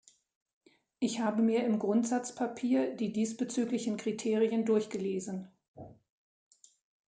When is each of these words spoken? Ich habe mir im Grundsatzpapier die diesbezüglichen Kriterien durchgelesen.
Ich 0.97 1.19
habe 1.19 1.43
mir 1.43 1.63
im 1.63 1.77
Grundsatzpapier 1.77 2.95
die 2.95 3.13
diesbezüglichen 3.13 3.97
Kriterien 3.97 4.65
durchgelesen. 4.65 5.49